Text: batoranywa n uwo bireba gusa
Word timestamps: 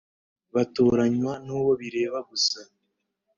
batoranywa 0.53 1.33
n 1.45 1.47
uwo 1.57 1.71
bireba 1.81 2.19
gusa 2.29 2.59